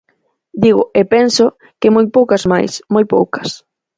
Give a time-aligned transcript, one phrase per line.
[0.63, 1.45] Digo, e penso,
[1.79, 3.49] que moi poucas máis, moi poucas.